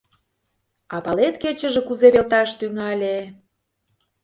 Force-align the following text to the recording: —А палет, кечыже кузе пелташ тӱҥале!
—А 0.95 0.97
палет, 1.05 1.35
кечыже 1.43 1.81
кузе 1.87 2.07
пелташ 2.13 2.49
тӱҥале! 2.59 3.17